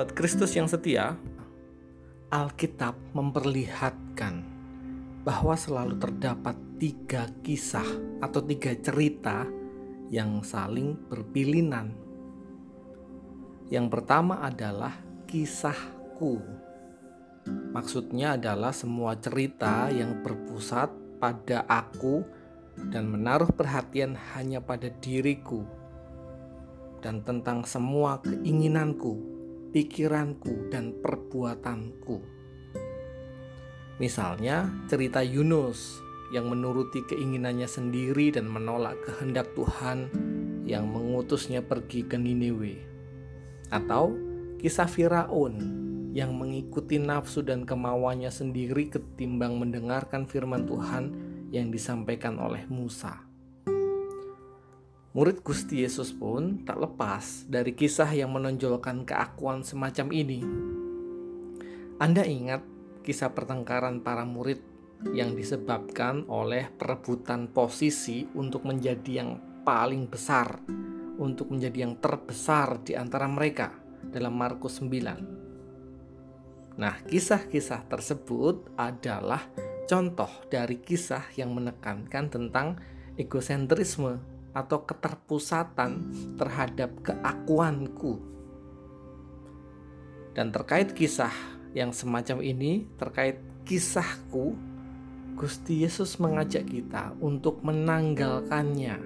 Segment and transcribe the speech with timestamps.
[0.00, 1.12] Sobat Kristus yang setia,
[2.32, 4.40] Alkitab memperlihatkan
[5.28, 7.84] bahwa selalu terdapat tiga kisah
[8.24, 9.44] atau tiga cerita
[10.08, 11.92] yang saling berpilinan.
[13.68, 14.96] Yang pertama adalah
[15.28, 16.40] kisahku.
[17.76, 20.88] Maksudnya adalah semua cerita yang berpusat
[21.20, 22.24] pada aku
[22.88, 25.68] dan menaruh perhatian hanya pada diriku
[27.04, 29.39] dan tentang semua keinginanku,
[29.70, 32.18] pikiranku, dan perbuatanku.
[34.02, 40.10] Misalnya, cerita Yunus yang menuruti keinginannya sendiri dan menolak kehendak Tuhan
[40.66, 42.80] yang mengutusnya pergi ke Niniwe.
[43.70, 44.14] Atau
[44.58, 45.54] kisah Firaun
[46.10, 51.14] yang mengikuti nafsu dan kemauannya sendiri ketimbang mendengarkan firman Tuhan
[51.54, 53.29] yang disampaikan oleh Musa.
[55.10, 60.38] Murid Gusti Yesus pun tak lepas dari kisah yang menonjolkan keakuan semacam ini.
[61.98, 62.62] Anda ingat
[63.02, 64.62] kisah pertengkaran para murid
[65.10, 69.30] yang disebabkan oleh perebutan posisi untuk menjadi yang
[69.66, 70.62] paling besar,
[71.18, 73.74] untuk menjadi yang terbesar di antara mereka
[74.14, 76.78] dalam Markus 9.
[76.78, 79.42] Nah, kisah-kisah tersebut adalah
[79.90, 82.78] contoh dari kisah yang menekankan tentang
[83.18, 88.18] egosentrisme atau keterpusatan terhadap keakuanku.
[90.34, 91.34] Dan terkait kisah
[91.74, 94.54] yang semacam ini, terkait kisahku,
[95.38, 98.98] Gusti Yesus mengajak kita untuk menanggalkannya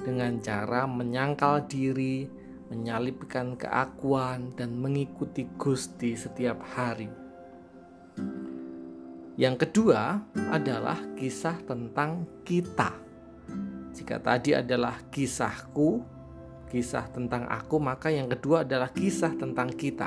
[0.00, 2.24] dengan cara menyangkal diri,
[2.70, 7.10] menyalipkan keakuan, dan mengikuti Gusti setiap hari.
[9.38, 10.18] Yang kedua
[10.50, 13.07] adalah kisah tentang kita.
[13.98, 15.98] Jika tadi adalah kisahku,
[16.70, 20.06] kisah tentang aku, maka yang kedua adalah kisah tentang kita.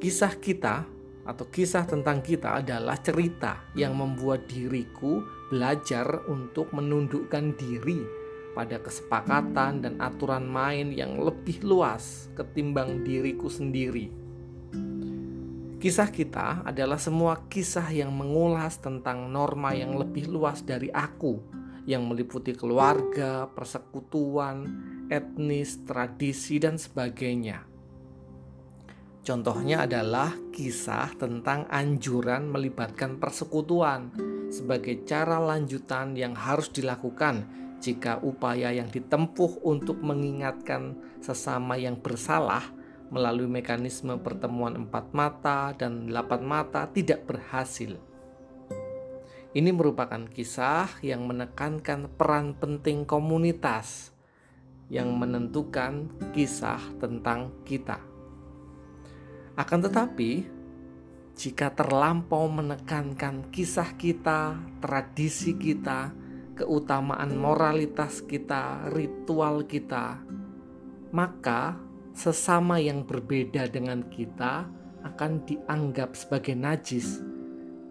[0.00, 0.88] Kisah kita
[1.28, 5.20] atau kisah tentang kita adalah cerita yang membuat diriku
[5.52, 8.00] belajar untuk menundukkan diri
[8.56, 14.08] pada kesepakatan dan aturan main yang lebih luas ketimbang diriku sendiri.
[15.76, 21.59] Kisah kita adalah semua kisah yang mengulas tentang norma yang lebih luas dari aku,
[21.90, 24.62] yang meliputi keluarga, persekutuan,
[25.10, 27.66] etnis, tradisi, dan sebagainya.
[29.26, 34.14] Contohnya adalah kisah tentang anjuran melibatkan persekutuan
[34.48, 37.44] sebagai cara lanjutan yang harus dilakukan
[37.82, 42.64] jika upaya yang ditempuh untuk mengingatkan sesama yang bersalah
[43.10, 48.09] melalui mekanisme pertemuan empat mata dan delapan mata tidak berhasil.
[49.50, 54.14] Ini merupakan kisah yang menekankan peran penting komunitas
[54.86, 57.98] yang menentukan kisah tentang kita.
[59.58, 60.46] Akan tetapi,
[61.34, 66.14] jika terlampau menekankan kisah kita, tradisi kita,
[66.54, 70.22] keutamaan moralitas kita, ritual kita,
[71.10, 71.74] maka
[72.14, 74.70] sesama yang berbeda dengan kita
[75.02, 77.18] akan dianggap sebagai najis.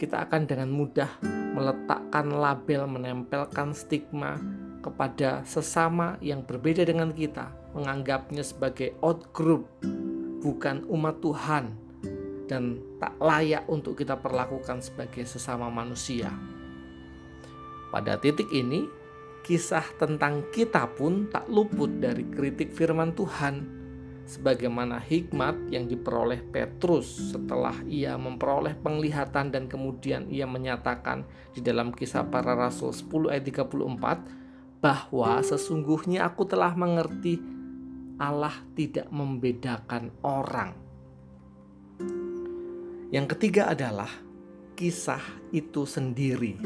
[0.00, 4.40] Kita akan dengan mudah meletakkan label, menempelkan stigma
[4.82, 9.68] kepada sesama yang berbeda dengan kita, menganggapnya sebagai out group,
[10.42, 11.76] bukan umat Tuhan
[12.50, 16.28] dan tak layak untuk kita perlakukan sebagai sesama manusia.
[17.92, 18.88] Pada titik ini,
[19.44, 23.81] kisah tentang kita pun tak luput dari kritik firman Tuhan
[24.26, 31.90] sebagaimana hikmat yang diperoleh Petrus setelah ia memperoleh penglihatan dan kemudian ia menyatakan di dalam
[31.90, 37.38] kisah para rasul 10 ayat 34 bahwa sesungguhnya aku telah mengerti
[38.18, 40.74] Allah tidak membedakan orang.
[43.12, 44.08] Yang ketiga adalah
[44.74, 45.22] kisah
[45.54, 46.58] itu sendiri.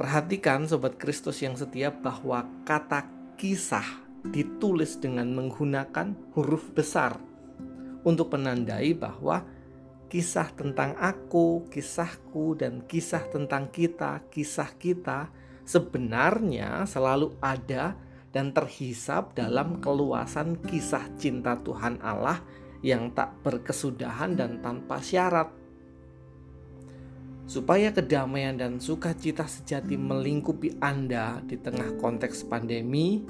[0.00, 3.04] Perhatikan sobat Kristus yang setia bahwa kata
[3.36, 3.84] kisah
[4.28, 7.16] ditulis dengan menggunakan huruf besar
[8.04, 9.44] untuk menandai bahwa
[10.10, 15.30] kisah tentang aku, kisahku, dan kisah tentang kita, kisah kita
[15.64, 17.94] sebenarnya selalu ada
[18.34, 22.42] dan terhisap dalam keluasan kisah cinta Tuhan Allah
[22.82, 25.50] yang tak berkesudahan dan tanpa syarat.
[27.50, 33.26] Supaya kedamaian dan sukacita sejati melingkupi Anda di tengah konteks pandemi,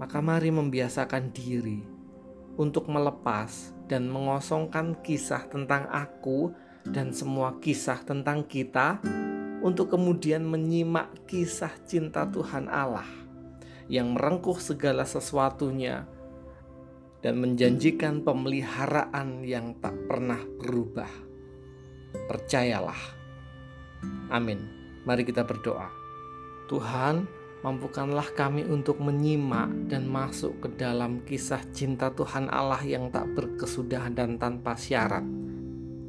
[0.00, 1.84] maka mari membiasakan diri
[2.56, 6.56] untuk melepas dan mengosongkan kisah tentang aku
[6.88, 8.96] dan semua kisah tentang kita
[9.60, 13.04] untuk kemudian menyimak kisah cinta Tuhan Allah
[13.92, 16.08] yang merengkuh segala sesuatunya
[17.20, 21.10] dan menjanjikan pemeliharaan yang tak pernah berubah.
[22.24, 22.96] Percayalah.
[24.32, 24.64] Amin.
[25.04, 25.92] Mari kita berdoa.
[26.72, 27.28] Tuhan,
[27.60, 34.16] mampukanlah kami untuk menyimak dan masuk ke dalam kisah cinta Tuhan Allah yang tak berkesudahan
[34.16, 35.24] dan tanpa syarat,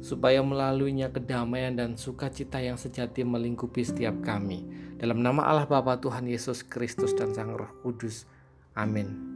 [0.04, 4.64] supaya melaluinya kedamaian dan sukacita yang sejati melingkupi setiap kami.
[5.00, 8.28] Dalam nama Allah Bapa Tuhan Yesus Kristus dan Sang Roh Kudus.
[8.78, 9.31] Amin.